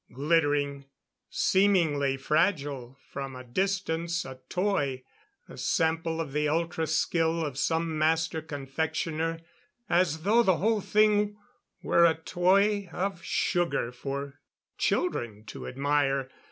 Glittering. 0.11 0.85
Seemingly 1.29 2.17
fragile; 2.17 2.97
from 3.11 3.35
a 3.35 3.43
distance, 3.43 4.25
a 4.25 4.39
toy 4.49 5.03
a 5.47 5.59
sample 5.59 6.19
of 6.19 6.31
the 6.33 6.47
ultra 6.49 6.87
skill 6.87 7.45
of 7.45 7.55
some 7.55 7.99
master 7.99 8.41
confectioner, 8.41 9.41
as 9.87 10.23
though 10.23 10.41
the 10.41 10.57
whole 10.57 10.81
thing 10.81 11.37
were 11.83 12.03
a 12.05 12.15
toy 12.15 12.89
of 12.91 13.21
sugar 13.23 13.91
for 13.91 14.39
children 14.79 15.43
to 15.45 15.67
admire. 15.67 16.31